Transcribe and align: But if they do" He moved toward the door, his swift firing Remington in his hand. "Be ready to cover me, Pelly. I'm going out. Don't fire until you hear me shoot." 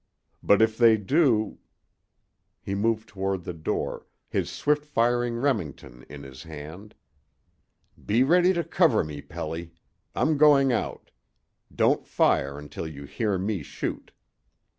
But 0.41 0.63
if 0.63 0.79
they 0.79 0.97
do" 0.97 1.59
He 2.65 2.73
moved 2.73 3.07
toward 3.07 3.43
the 3.43 3.53
door, 3.53 4.07
his 4.27 4.49
swift 4.49 4.83
firing 4.83 5.35
Remington 5.37 6.07
in 6.09 6.23
his 6.23 6.41
hand. 6.41 6.95
"Be 8.03 8.23
ready 8.23 8.51
to 8.53 8.63
cover 8.63 9.03
me, 9.03 9.21
Pelly. 9.21 9.73
I'm 10.15 10.39
going 10.39 10.73
out. 10.73 11.11
Don't 11.71 12.07
fire 12.07 12.57
until 12.57 12.87
you 12.87 13.03
hear 13.05 13.37
me 13.37 13.61
shoot." 13.61 14.11